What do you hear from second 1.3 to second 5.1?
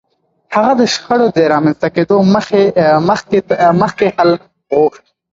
د رامنځته کېدو مخکې حل غوښت.